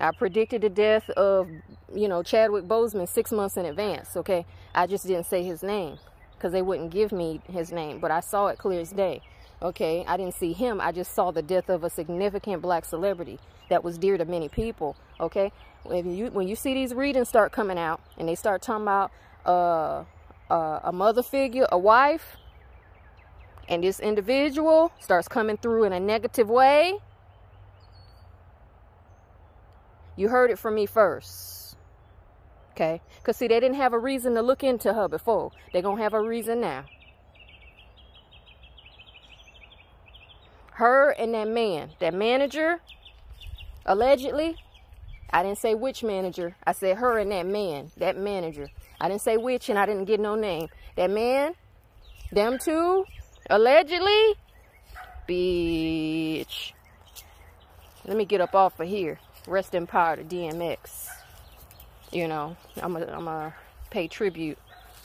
I 0.00 0.12
predicted 0.12 0.62
the 0.62 0.68
death 0.68 1.10
of, 1.10 1.48
you 1.92 2.08
know, 2.08 2.22
Chadwick 2.22 2.64
Boseman 2.66 3.08
six 3.08 3.32
months 3.32 3.56
in 3.56 3.66
advance, 3.66 4.16
okay? 4.16 4.46
I 4.74 4.86
just 4.86 5.06
didn't 5.06 5.26
say 5.26 5.42
his 5.42 5.62
name 5.62 5.98
because 6.36 6.52
they 6.52 6.62
wouldn't 6.62 6.90
give 6.90 7.10
me 7.10 7.40
his 7.50 7.72
name, 7.72 7.98
but 7.98 8.12
I 8.12 8.20
saw 8.20 8.46
it 8.46 8.58
clear 8.58 8.80
as 8.80 8.90
day, 8.90 9.22
okay? 9.60 10.04
I 10.06 10.16
didn't 10.16 10.34
see 10.34 10.52
him. 10.52 10.80
I 10.80 10.92
just 10.92 11.14
saw 11.14 11.32
the 11.32 11.42
death 11.42 11.68
of 11.68 11.82
a 11.82 11.90
significant 11.90 12.62
black 12.62 12.84
celebrity 12.84 13.40
that 13.70 13.82
was 13.82 13.98
dear 13.98 14.16
to 14.16 14.24
many 14.24 14.48
people, 14.48 14.96
okay? 15.18 15.50
When 15.82 16.14
you, 16.14 16.26
when 16.26 16.46
you 16.46 16.54
see 16.54 16.74
these 16.74 16.94
readings 16.94 17.28
start 17.28 17.50
coming 17.50 17.78
out 17.78 18.00
and 18.16 18.28
they 18.28 18.36
start 18.36 18.62
talking 18.62 18.82
about, 18.82 19.10
uh, 19.44 20.04
uh, 20.50 20.80
a 20.82 20.92
mother 20.92 21.22
figure, 21.22 21.66
a 21.70 21.78
wife, 21.78 22.36
and 23.68 23.84
this 23.84 24.00
individual 24.00 24.92
starts 25.00 25.28
coming 25.28 25.56
through 25.56 25.84
in 25.84 25.92
a 25.92 26.00
negative 26.00 26.48
way, 26.48 26.98
you 30.16 30.28
heard 30.28 30.50
it 30.50 30.58
from 30.58 30.74
me 30.74 30.86
first. 30.86 31.76
Okay? 32.72 33.00
Because, 33.18 33.36
see, 33.36 33.48
they 33.48 33.60
didn't 33.60 33.76
have 33.76 33.92
a 33.92 33.98
reason 33.98 34.34
to 34.34 34.42
look 34.42 34.62
into 34.64 34.94
her 34.94 35.08
before. 35.08 35.52
They're 35.72 35.82
going 35.82 35.96
to 35.96 36.02
have 36.02 36.14
a 36.14 36.22
reason 36.22 36.60
now. 36.60 36.84
Her 40.72 41.10
and 41.10 41.34
that 41.34 41.48
man, 41.48 41.90
that 41.98 42.14
manager 42.14 42.80
Allegedly, 43.88 44.56
I 45.30 45.42
didn't 45.42 45.56
say 45.56 45.74
which 45.74 46.04
manager. 46.04 46.56
I 46.66 46.72
said 46.72 46.98
her 46.98 47.18
and 47.18 47.32
that 47.32 47.46
man, 47.46 47.90
that 47.96 48.18
manager. 48.18 48.68
I 49.00 49.08
didn't 49.08 49.22
say 49.22 49.36
which 49.36 49.68
and 49.68 49.78
I 49.78 49.86
didn't 49.86 50.04
get 50.04 50.20
no 50.20 50.34
name. 50.34 50.68
That 50.96 51.10
man, 51.10 51.54
them 52.32 52.58
two, 52.58 53.04
allegedly, 53.48 54.34
bitch. 55.28 56.72
Let 58.04 58.16
me 58.16 58.24
get 58.24 58.40
up 58.40 58.54
off 58.54 58.80
of 58.80 58.88
here. 58.88 59.18
Rest 59.46 59.74
in 59.74 59.86
power 59.86 60.16
to 60.16 60.24
DMX. 60.24 61.08
You 62.10 62.26
know, 62.28 62.56
I'm 62.80 62.94
going 62.94 63.06
to 63.06 63.54
pay 63.90 64.08
tribute 64.08 64.58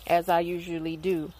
as 0.08 0.30
I 0.30 0.40
usually 0.40 0.98
do. 0.98 1.32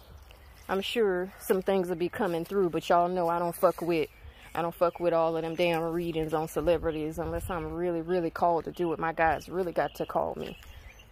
I'm 0.70 0.82
sure 0.82 1.32
some 1.40 1.62
things 1.62 1.90
will 1.90 1.96
be 1.96 2.10
coming 2.10 2.46
through, 2.46 2.70
but 2.70 2.88
y'all 2.88 3.10
know 3.10 3.28
I 3.28 3.40
don't 3.40 3.56
fuck 3.56 3.82
with 3.82 4.10
I 4.56 4.62
don't 4.62 4.76
fuck 4.76 5.00
with 5.00 5.14
all 5.14 5.36
of 5.36 5.42
them 5.42 5.56
damn 5.56 5.82
readings 5.82 6.32
on 6.32 6.48
celebrities 6.48 7.18
unless 7.18 7.50
I'm 7.50 7.74
really, 7.74 8.02
really 8.02 8.30
called 8.30 8.66
to 8.66 8.72
do 8.72 8.94
it. 8.94 9.00
My 9.00 9.12
guys 9.12 9.50
really 9.50 9.72
got 9.72 9.96
to 9.96 10.06
call 10.06 10.36
me. 10.36 10.58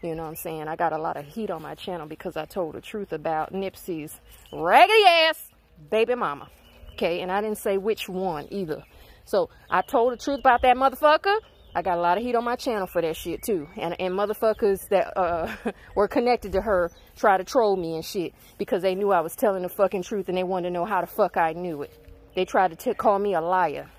You 0.01 0.15
know 0.15 0.23
what 0.23 0.29
I'm 0.29 0.35
saying? 0.35 0.67
I 0.67 0.75
got 0.75 0.93
a 0.93 0.97
lot 0.97 1.15
of 1.17 1.25
heat 1.25 1.51
on 1.51 1.61
my 1.61 1.75
channel 1.75 2.07
because 2.07 2.35
I 2.35 2.45
told 2.45 2.73
the 2.73 2.81
truth 2.81 3.13
about 3.13 3.53
Nipsey's 3.53 4.19
raggedy 4.51 5.03
ass 5.05 5.49
baby 5.89 6.15
mama. 6.15 6.49
Okay, 6.93 7.21
and 7.21 7.31
I 7.31 7.41
didn't 7.41 7.59
say 7.59 7.77
which 7.77 8.09
one 8.09 8.47
either. 8.51 8.83
So 9.25 9.49
I 9.69 9.81
told 9.81 10.13
the 10.13 10.17
truth 10.17 10.39
about 10.39 10.63
that 10.63 10.75
motherfucker. 10.75 11.37
I 11.73 11.81
got 11.83 11.97
a 11.97 12.01
lot 12.01 12.17
of 12.17 12.23
heat 12.23 12.35
on 12.35 12.43
my 12.43 12.55
channel 12.55 12.85
for 12.87 13.01
that 13.01 13.15
shit 13.15 13.43
too. 13.43 13.67
And 13.77 13.95
and 13.99 14.13
motherfuckers 14.13 14.89
that 14.89 15.17
uh, 15.17 15.55
were 15.95 16.07
connected 16.07 16.51
to 16.53 16.61
her 16.61 16.91
try 17.15 17.37
to 17.37 17.43
troll 17.43 17.77
me 17.77 17.95
and 17.95 18.03
shit 18.03 18.33
because 18.57 18.81
they 18.81 18.95
knew 18.95 19.11
I 19.11 19.21
was 19.21 19.35
telling 19.35 19.61
the 19.61 19.69
fucking 19.69 20.03
truth 20.03 20.27
and 20.29 20.37
they 20.37 20.43
wanted 20.43 20.69
to 20.69 20.73
know 20.73 20.85
how 20.85 21.01
the 21.01 21.07
fuck 21.07 21.37
I 21.37 21.53
knew 21.53 21.83
it. 21.83 21.93
They 22.35 22.45
tried 22.45 22.77
to 22.77 22.95
call 22.95 23.19
me 23.19 23.35
a 23.35 23.41
liar. 23.41 23.89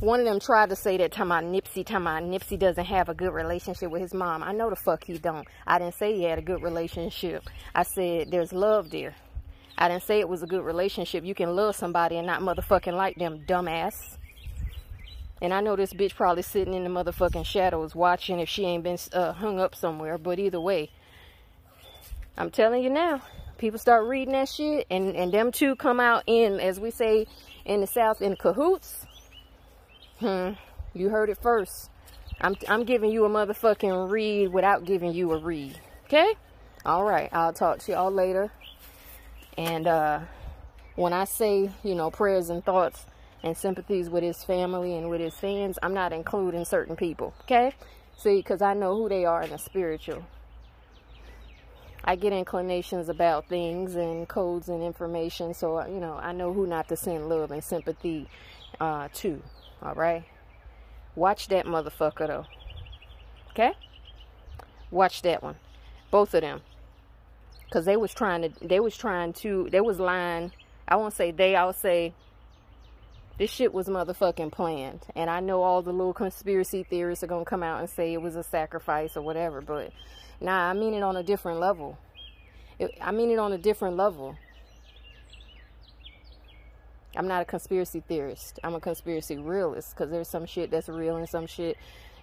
One 0.00 0.20
of 0.20 0.26
them 0.26 0.40
tried 0.40 0.70
to 0.70 0.76
say 0.76 0.96
that 0.98 1.12
time 1.12 1.28
my 1.28 1.42
Nipsey, 1.42 1.86
time 1.86 2.02
my 2.02 2.20
Nipsey 2.20 2.58
doesn't 2.58 2.84
have 2.84 3.08
a 3.08 3.14
good 3.14 3.32
relationship 3.32 3.90
with 3.90 4.02
his 4.02 4.12
mom. 4.12 4.42
I 4.42 4.52
know 4.52 4.68
the 4.68 4.76
fuck 4.76 5.04
he 5.04 5.18
don't. 5.18 5.46
I 5.66 5.78
didn't 5.78 5.94
say 5.94 6.14
he 6.14 6.24
had 6.24 6.38
a 6.38 6.42
good 6.42 6.62
relationship. 6.62 7.48
I 7.74 7.84
said 7.84 8.30
there's 8.30 8.52
love 8.52 8.90
there. 8.90 9.14
I 9.78 9.88
didn't 9.88 10.02
say 10.02 10.20
it 10.20 10.28
was 10.28 10.42
a 10.42 10.46
good 10.46 10.64
relationship. 10.64 11.24
You 11.24 11.34
can 11.34 11.54
love 11.54 11.76
somebody 11.76 12.16
and 12.16 12.26
not 12.26 12.40
motherfucking 12.42 12.96
like 12.96 13.16
them, 13.16 13.44
dumbass. 13.46 14.18
And 15.40 15.52
I 15.52 15.60
know 15.60 15.76
this 15.76 15.92
bitch 15.92 16.14
probably 16.14 16.42
sitting 16.42 16.74
in 16.74 16.84
the 16.84 16.90
motherfucking 16.90 17.44
shadows 17.44 17.94
watching 17.94 18.40
if 18.40 18.48
she 18.48 18.64
ain't 18.64 18.84
been 18.84 18.98
uh, 19.12 19.32
hung 19.32 19.58
up 19.58 19.74
somewhere. 19.74 20.18
But 20.18 20.38
either 20.38 20.60
way, 20.60 20.90
I'm 22.36 22.50
telling 22.50 22.82
you 22.82 22.90
now, 22.90 23.22
people 23.58 23.78
start 23.78 24.06
reading 24.06 24.32
that 24.32 24.48
shit 24.48 24.86
and, 24.90 25.14
and 25.16 25.32
them 25.32 25.52
two 25.52 25.76
come 25.76 26.00
out 26.00 26.24
in, 26.26 26.60
as 26.60 26.80
we 26.80 26.90
say 26.90 27.26
in 27.64 27.80
the 27.80 27.86
South, 27.86 28.22
in 28.22 28.36
cahoots. 28.36 29.06
Hmm, 30.20 30.50
you 30.94 31.08
heard 31.08 31.30
it 31.30 31.38
first. 31.42 31.90
I'm, 32.40 32.56
I'm 32.68 32.84
giving 32.84 33.10
you 33.10 33.24
a 33.24 33.28
motherfucking 33.28 34.10
read 34.10 34.52
without 34.52 34.84
giving 34.84 35.12
you 35.12 35.32
a 35.32 35.38
read. 35.38 35.80
Okay? 36.06 36.34
All 36.84 37.04
right. 37.04 37.28
I'll 37.32 37.52
talk 37.52 37.78
to 37.80 37.92
y'all 37.92 38.10
later. 38.10 38.50
And 39.56 39.86
uh, 39.86 40.20
when 40.96 41.12
I 41.12 41.24
say, 41.24 41.70
you 41.82 41.94
know, 41.94 42.10
prayers 42.10 42.50
and 42.50 42.64
thoughts 42.64 43.06
and 43.42 43.56
sympathies 43.56 44.08
with 44.08 44.22
his 44.22 44.44
family 44.44 44.96
and 44.96 45.10
with 45.10 45.20
his 45.20 45.34
fans, 45.34 45.78
I'm 45.82 45.94
not 45.94 46.12
including 46.12 46.64
certain 46.64 46.96
people. 46.96 47.34
Okay? 47.42 47.72
See, 48.16 48.36
because 48.36 48.62
I 48.62 48.74
know 48.74 48.96
who 48.96 49.08
they 49.08 49.24
are 49.24 49.42
in 49.42 49.50
the 49.50 49.58
spiritual. 49.58 50.24
I 52.04 52.16
get 52.16 52.32
inclinations 52.32 53.08
about 53.08 53.48
things 53.48 53.94
and 53.94 54.28
codes 54.28 54.68
and 54.68 54.82
information, 54.82 55.54
so 55.54 55.84
you 55.86 56.00
know 56.00 56.18
I 56.20 56.32
know 56.32 56.52
who 56.52 56.66
not 56.66 56.86
to 56.88 56.96
send 56.96 57.30
love 57.30 57.50
and 57.50 57.64
sympathy 57.64 58.28
uh, 58.78 59.08
to. 59.14 59.42
All 59.82 59.94
right, 59.94 60.24
watch 61.14 61.48
that 61.48 61.66
motherfucker 61.66 62.26
though. 62.26 62.46
Okay, 63.50 63.72
watch 64.90 65.22
that 65.22 65.42
one, 65.42 65.56
both 66.10 66.34
of 66.34 66.40
them, 66.40 66.62
cause 67.70 67.84
they 67.84 67.96
was 67.96 68.12
trying 68.12 68.42
to, 68.42 68.66
they 68.66 68.80
was 68.80 68.96
trying 68.96 69.32
to, 69.34 69.68
they 69.70 69.80
was 69.80 70.00
lying. 70.00 70.52
I 70.86 70.96
won't 70.96 71.14
say 71.14 71.30
they, 71.30 71.56
I'll 71.56 71.72
say 71.72 72.12
this 73.38 73.50
shit 73.50 73.72
was 73.72 73.88
motherfucking 73.88 74.52
planned. 74.52 75.06
And 75.16 75.30
I 75.30 75.40
know 75.40 75.62
all 75.62 75.82
the 75.82 75.92
little 75.92 76.12
conspiracy 76.12 76.82
theorists 76.82 77.24
are 77.24 77.26
gonna 77.26 77.44
come 77.44 77.62
out 77.62 77.80
and 77.80 77.88
say 77.88 78.12
it 78.12 78.22
was 78.22 78.36
a 78.36 78.42
sacrifice 78.42 79.16
or 79.16 79.22
whatever, 79.22 79.60
but 79.60 79.92
Nah, 80.40 80.70
I 80.70 80.72
mean 80.74 80.94
it 80.94 81.02
on 81.02 81.16
a 81.16 81.22
different 81.22 81.60
level. 81.60 81.98
It, 82.78 82.90
I 83.00 83.12
mean 83.12 83.30
it 83.30 83.38
on 83.38 83.52
a 83.52 83.58
different 83.58 83.96
level. 83.96 84.36
I'm 87.16 87.28
not 87.28 87.42
a 87.42 87.44
conspiracy 87.44 88.02
theorist. 88.06 88.58
I'm 88.64 88.74
a 88.74 88.80
conspiracy 88.80 89.36
realist 89.36 89.94
because 89.94 90.10
there's 90.10 90.28
some 90.28 90.46
shit 90.46 90.70
that's 90.70 90.88
real 90.88 91.16
and 91.16 91.28
some 91.28 91.46
shit 91.46 91.76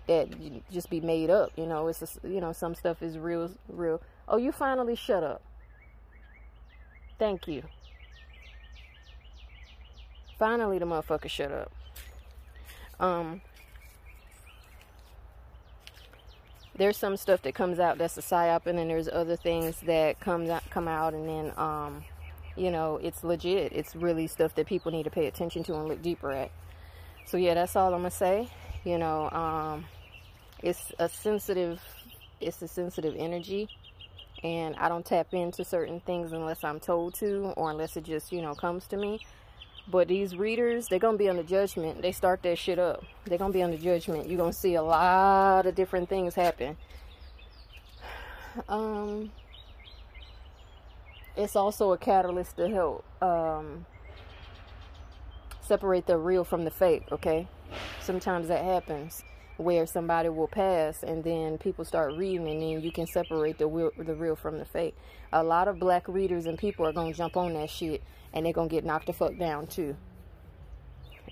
that 0.07 0.29
just 0.71 0.89
be 0.89 0.99
made 0.99 1.29
up. 1.29 1.51
You 1.55 1.65
know, 1.65 1.87
it's 1.87 2.01
a, 2.01 2.27
you 2.27 2.41
know 2.41 2.51
some 2.51 2.75
stuff 2.75 3.01
is 3.01 3.17
real, 3.17 3.51
real. 3.69 4.01
Oh, 4.27 4.37
you 4.37 4.51
finally 4.51 4.95
shut 4.95 5.23
up. 5.23 5.41
Thank 7.19 7.47
you. 7.47 7.63
Finally, 10.37 10.79
the 10.79 10.85
motherfucker 10.85 11.29
shut 11.29 11.51
up. 11.51 11.71
Um, 12.99 13.41
there's 16.75 16.97
some 16.97 17.15
stuff 17.15 17.43
that 17.43 17.53
comes 17.53 17.79
out 17.79 17.99
that's 17.99 18.17
a 18.17 18.21
psyop, 18.21 18.65
and 18.65 18.77
then 18.77 18.87
there's 18.87 19.07
other 19.07 19.35
things 19.35 19.81
that 19.81 20.19
comes 20.19 20.49
out, 20.49 20.63
come 20.71 20.87
out, 20.87 21.13
and 21.13 21.27
then 21.27 21.53
um, 21.57 22.03
you 22.55 22.71
know 22.71 22.99
it's 23.01 23.23
legit. 23.23 23.71
It's 23.73 23.95
really 23.95 24.27
stuff 24.27 24.55
that 24.55 24.67
people 24.67 24.91
need 24.91 25.03
to 25.03 25.09
pay 25.09 25.27
attention 25.27 25.63
to 25.63 25.75
and 25.75 25.87
look 25.87 26.01
deeper 26.01 26.31
at. 26.31 26.51
So 27.25 27.37
yeah, 27.37 27.53
that's 27.53 27.75
all 27.75 27.93
I'm 27.93 28.01
gonna 28.01 28.11
say. 28.11 28.49
You 28.83 28.97
know, 28.97 29.29
um, 29.29 29.85
it's 30.61 30.91
a 30.99 31.07
sensitive, 31.07 31.79
it's 32.39 32.61
a 32.61 32.67
sensitive 32.67 33.15
energy, 33.17 33.69
and 34.43 34.75
I 34.75 34.89
don't 34.89 35.05
tap 35.05 35.33
into 35.33 35.63
certain 35.63 35.99
things 36.01 36.33
unless 36.33 36.63
I'm 36.63 36.79
told 36.79 37.13
to, 37.15 37.53
or 37.57 37.71
unless 37.71 37.95
it 37.97 38.03
just 38.03 38.31
you 38.31 38.41
know 38.41 38.55
comes 38.55 38.87
to 38.87 38.97
me. 38.97 39.19
But 39.87 40.07
these 40.07 40.35
readers, 40.35 40.87
they're 40.87 40.99
to 40.99 41.17
be 41.17 41.29
under 41.29 41.43
judgment. 41.43 42.01
They 42.01 42.11
start 42.11 42.43
that 42.43 42.57
shit 42.57 42.79
up. 42.79 43.03
They're 43.25 43.37
to 43.37 43.49
be 43.49 43.63
under 43.63 43.77
judgment. 43.77 44.29
You're 44.29 44.37
to 44.51 44.57
see 44.57 44.75
a 44.75 44.83
lot 44.83 45.65
of 45.65 45.75
different 45.75 46.09
things 46.09 46.35
happen. 46.35 46.77
Um, 48.67 49.31
it's 51.35 51.55
also 51.55 51.93
a 51.93 51.97
catalyst 51.97 52.57
to 52.57 52.69
help 52.69 53.05
um, 53.21 53.85
separate 55.61 56.05
the 56.05 56.17
real 56.17 56.43
from 56.43 56.65
the 56.65 56.71
fake, 56.71 57.03
okay? 57.11 57.47
Sometimes 58.01 58.47
that 58.49 58.63
happens 58.63 59.23
where 59.57 59.85
somebody 59.85 60.29
will 60.29 60.47
pass 60.47 61.03
and 61.03 61.23
then 61.23 61.57
people 61.57 61.85
start 61.85 62.13
reading 62.17 62.47
and 62.47 62.61
then 62.61 62.81
you 62.81 62.91
can 62.91 63.05
separate 63.05 63.57
the 63.57 63.67
real, 63.67 63.91
the 63.97 64.15
real 64.15 64.35
from 64.35 64.57
the 64.57 64.65
fake. 64.65 64.95
A 65.31 65.43
lot 65.43 65.67
of 65.67 65.79
black 65.79 66.07
readers 66.07 66.45
and 66.45 66.57
people 66.57 66.85
are 66.85 66.93
going 66.93 67.11
to 67.11 67.17
jump 67.17 67.37
on 67.37 67.53
that 67.53 67.69
shit 67.69 68.01
and 68.33 68.45
they're 68.45 68.53
going 68.53 68.69
to 68.69 68.75
get 68.75 68.85
knocked 68.85 69.07
the 69.07 69.13
fuck 69.13 69.37
down 69.37 69.67
too. 69.67 69.95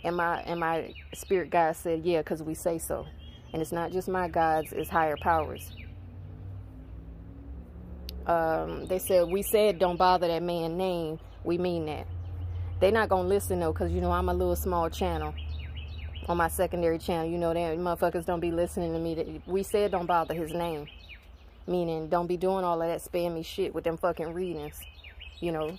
And 0.03 0.15
my, 0.15 0.41
and 0.41 0.59
my 0.59 0.93
spirit 1.13 1.49
guide 1.49 1.75
said, 1.75 2.05
yeah, 2.05 2.19
because 2.19 2.41
we 2.41 2.53
say 2.53 2.77
so. 2.77 3.05
And 3.51 3.61
it's 3.61 3.71
not 3.71 3.91
just 3.91 4.07
my 4.07 4.27
gods, 4.27 4.71
it's 4.71 4.89
higher 4.89 5.17
powers. 5.17 5.71
Um, 8.27 8.85
they 8.85 8.99
said, 8.99 9.27
we 9.27 9.41
said 9.41 9.79
don't 9.79 9.97
bother 9.97 10.27
that 10.27 10.43
man 10.43 10.77
name. 10.77 11.19
We 11.43 11.57
mean 11.57 11.85
that. 11.87 12.07
They're 12.79 12.91
not 12.91 13.09
going 13.09 13.23
to 13.23 13.29
listen 13.29 13.59
though 13.59 13.73
because, 13.73 13.91
you 13.91 14.01
know, 14.01 14.11
I'm 14.11 14.29
a 14.29 14.33
little 14.33 14.55
small 14.55 14.89
channel 14.89 15.33
on 16.27 16.37
my 16.37 16.47
secondary 16.47 16.99
channel. 16.99 17.29
You 17.29 17.37
know, 17.37 17.53
that 17.53 17.77
motherfuckers 17.77 18.25
don't 18.25 18.39
be 18.39 18.51
listening 18.51 18.93
to 18.93 18.99
me. 18.99 19.15
That 19.15 19.47
We 19.47 19.63
said 19.63 19.91
don't 19.91 20.05
bother 20.05 20.33
his 20.33 20.53
name. 20.53 20.87
Meaning, 21.67 22.07
don't 22.07 22.27
be 22.27 22.37
doing 22.37 22.63
all 22.63 22.81
of 22.81 22.87
that 22.87 23.01
spammy 23.01 23.45
shit 23.45 23.75
with 23.75 23.83
them 23.83 23.97
fucking 23.97 24.33
readings. 24.33 24.79
You 25.39 25.51
know. 25.51 25.77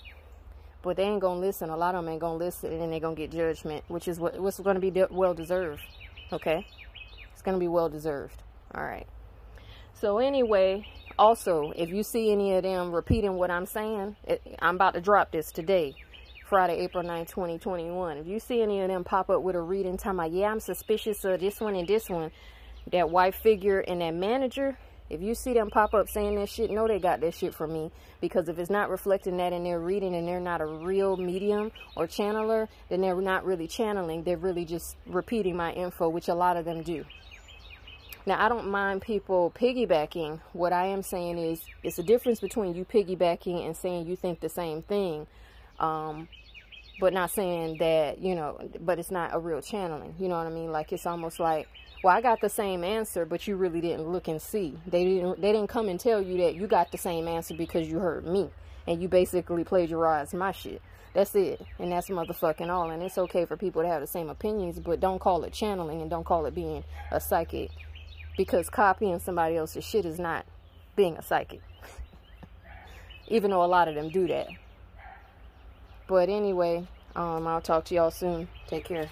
But 0.83 0.97
they 0.97 1.03
ain't 1.03 1.21
gonna 1.21 1.39
listen. 1.39 1.69
A 1.69 1.77
lot 1.77 1.95
of 1.95 2.03
them 2.03 2.11
ain't 2.11 2.21
gonna 2.21 2.37
listen, 2.37 2.71
and 2.73 2.91
they 2.91 2.99
gonna 2.99 3.15
get 3.15 3.31
judgment, 3.31 3.83
which 3.87 4.07
is 4.07 4.19
what 4.19 4.39
what's 4.39 4.59
gonna 4.59 4.79
be 4.79 4.91
well 5.11 5.33
deserved. 5.33 5.81
Okay, 6.33 6.65
it's 7.33 7.41
gonna 7.41 7.59
be 7.59 7.67
well 7.67 7.89
deserved. 7.89 8.41
All 8.73 8.83
right. 8.83 9.05
So 9.93 10.17
anyway, 10.17 10.87
also, 11.21 11.71
if 11.75 11.91
you 11.91 12.01
see 12.01 12.31
any 12.31 12.55
of 12.55 12.63
them 12.63 12.91
repeating 12.91 13.35
what 13.35 13.51
I'm 13.51 13.67
saying, 13.67 14.15
it, 14.23 14.41
I'm 14.57 14.73
about 14.73 14.95
to 14.95 15.01
drop 15.01 15.31
this 15.31 15.51
today. 15.51 15.93
Friday, 16.47 16.79
April 16.79 17.03
9, 17.03 17.27
2021. 17.27 18.17
If 18.17 18.25
you 18.25 18.39
see 18.39 18.63
any 18.63 18.81
of 18.81 18.87
them 18.87 19.03
pop 19.03 19.29
up 19.29 19.43
with 19.43 19.55
a 19.55 19.61
reading 19.61 19.97
talking 19.97 20.19
about, 20.19 20.31
yeah, 20.31 20.51
I'm 20.51 20.59
suspicious 20.59 21.23
of 21.23 21.39
this 21.39 21.61
one 21.61 21.75
and 21.75 21.87
this 21.87 22.09
one, 22.09 22.31
that 22.91 23.11
white 23.11 23.35
figure 23.35 23.81
and 23.81 24.01
that 24.01 24.15
manager, 24.15 24.79
if 25.11 25.21
you 25.21 25.35
see 25.35 25.53
them 25.53 25.69
pop 25.69 25.93
up 25.93 26.09
saying 26.09 26.35
that 26.35 26.49
shit, 26.49 26.71
know 26.71 26.87
they 26.87 26.97
got 26.97 27.21
that 27.21 27.35
shit 27.35 27.53
from 27.53 27.71
me. 27.71 27.91
Because 28.19 28.49
if 28.49 28.57
it's 28.57 28.71
not 28.71 28.89
reflecting 28.89 29.37
that 29.37 29.53
in 29.53 29.63
their 29.63 29.79
reading 29.79 30.15
and 30.15 30.27
they're 30.27 30.39
not 30.39 30.59
a 30.59 30.65
real 30.65 31.17
medium 31.17 31.71
or 31.95 32.07
channeler, 32.07 32.67
then 32.89 33.01
they're 33.01 33.15
not 33.21 33.45
really 33.45 33.67
channeling. 33.67 34.23
They're 34.23 34.37
really 34.37 34.65
just 34.65 34.97
repeating 35.05 35.55
my 35.55 35.71
info, 35.73 36.09
which 36.09 36.29
a 36.29 36.33
lot 36.33 36.57
of 36.57 36.65
them 36.65 36.81
do. 36.81 37.05
Now, 38.25 38.43
I 38.43 38.49
don't 38.49 38.69
mind 38.69 39.01
people 39.01 39.51
piggybacking. 39.55 40.39
What 40.53 40.73
I 40.73 40.85
am 40.87 41.01
saying 41.01 41.37
is, 41.37 41.63
it's 41.83 41.97
a 41.97 42.03
difference 42.03 42.39
between 42.39 42.75
you 42.75 42.85
piggybacking 42.85 43.65
and 43.65 43.75
saying 43.75 44.07
you 44.07 44.15
think 44.15 44.39
the 44.39 44.49
same 44.49 44.83
thing. 44.83 45.27
Um, 45.79 46.27
but 46.99 47.13
not 47.13 47.31
saying 47.31 47.77
that, 47.79 48.19
you 48.19 48.35
know, 48.35 48.59
but 48.79 48.99
it's 48.99 49.09
not 49.09 49.33
a 49.33 49.39
real 49.39 49.61
channeling. 49.61 50.13
You 50.19 50.27
know 50.27 50.37
what 50.37 50.45
I 50.45 50.51
mean? 50.51 50.71
Like 50.71 50.93
it's 50.93 51.07
almost 51.07 51.39
like, 51.39 51.67
well, 52.03 52.15
I 52.15 52.21
got 52.21 52.41
the 52.41 52.49
same 52.49 52.83
answer, 52.83 53.25
but 53.25 53.47
you 53.47 53.55
really 53.55 53.81
didn't 53.81 54.07
look 54.07 54.27
and 54.27 54.39
see. 54.39 54.77
They 54.85 55.03
didn't 55.03 55.41
they 55.41 55.51
didn't 55.51 55.69
come 55.69 55.89
and 55.89 55.99
tell 55.99 56.21
you 56.21 56.37
that 56.37 56.55
you 56.55 56.67
got 56.67 56.91
the 56.91 56.99
same 56.99 57.27
answer 57.27 57.55
because 57.55 57.89
you 57.89 57.97
heard 57.99 58.25
me 58.25 58.51
and 58.87 59.01
you 59.01 59.07
basically 59.07 59.63
plagiarized 59.63 60.35
my 60.35 60.51
shit. 60.51 60.81
That's 61.13 61.35
it. 61.35 61.61
And 61.79 61.91
that's 61.91 62.09
motherfucking 62.09 62.69
all. 62.69 62.89
And 62.91 63.03
it's 63.03 63.17
okay 63.17 63.45
for 63.45 63.57
people 63.57 63.81
to 63.81 63.87
have 63.87 64.01
the 64.01 64.07
same 64.07 64.29
opinions, 64.29 64.79
but 64.79 64.99
don't 64.99 65.19
call 65.19 65.43
it 65.43 65.53
channeling 65.53 66.01
and 66.01 66.09
don't 66.09 66.23
call 66.23 66.45
it 66.45 66.55
being 66.55 66.83
a 67.11 67.19
psychic. 67.19 67.71
Because 68.37 68.69
copying 68.69 69.19
somebody 69.19 69.57
else's 69.57 69.83
shit 69.83 70.05
is 70.05 70.19
not 70.19 70.45
being 70.95 71.17
a 71.17 71.21
psychic. 71.21 71.61
Even 73.27 73.51
though 73.51 73.63
a 73.63 73.65
lot 73.65 73.87
of 73.87 73.95
them 73.95 74.09
do 74.09 74.27
that. 74.27 74.47
But 76.07 76.29
anyway, 76.29 76.87
um, 77.15 77.47
I'll 77.47 77.61
talk 77.61 77.85
to 77.85 77.95
y'all 77.95 78.11
soon. 78.11 78.47
Take 78.67 78.85
care. 78.85 79.09